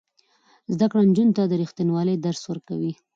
زده 0.73 0.85
کړه 0.91 1.01
نجونو 1.09 1.35
ته 1.37 1.43
د 1.47 1.53
ریښتینولۍ 1.61 2.15
درس 2.19 2.41
ورکوي. 2.47 2.93